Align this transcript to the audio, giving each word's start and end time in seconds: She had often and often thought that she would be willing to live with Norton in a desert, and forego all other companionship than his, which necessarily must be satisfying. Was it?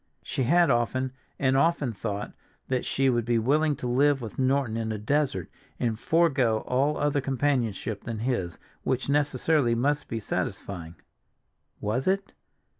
She 0.23 0.45
had 0.45 0.71
often 0.71 1.11
and 1.37 1.55
often 1.55 1.93
thought 1.93 2.33
that 2.69 2.85
she 2.85 3.07
would 3.07 3.23
be 3.23 3.37
willing 3.37 3.75
to 3.75 3.87
live 3.87 4.19
with 4.19 4.39
Norton 4.39 4.75
in 4.75 4.91
a 4.91 4.97
desert, 4.97 5.47
and 5.79 5.99
forego 5.99 6.61
all 6.65 6.97
other 6.97 7.21
companionship 7.21 8.03
than 8.03 8.17
his, 8.17 8.57
which 8.81 9.09
necessarily 9.09 9.75
must 9.75 10.07
be 10.07 10.19
satisfying. 10.19 10.95
Was 11.79 12.07
it? 12.07 12.31